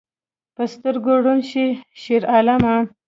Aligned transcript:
په 0.55 0.63
سترګو 0.73 1.13
ړوند 1.23 1.43
شې 1.51 1.65
شیرعالمه 2.01 2.75